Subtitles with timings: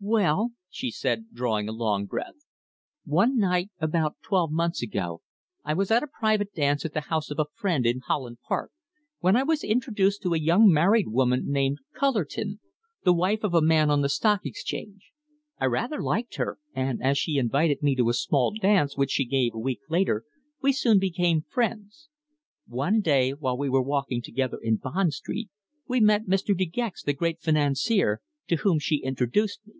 [0.00, 2.46] "Well," she said, drawing a long breath.
[3.04, 5.22] "One night about twelve months ago
[5.64, 8.70] I was at a private dance at the house of a friend in Holland Park,
[9.18, 12.60] when I was introduced to a young married woman named Cullerton,
[13.02, 15.10] the wife of a man on the Stock Exchange.
[15.60, 19.24] I rather liked her, and as she invited me to a small dance which she
[19.24, 20.22] gave a week later
[20.62, 22.08] we soon became friends.
[22.68, 25.50] One day, while we were walking together in Bond Street
[25.88, 26.56] we met Mr.
[26.56, 29.74] De Gex, the great financier, to whom she introduced me.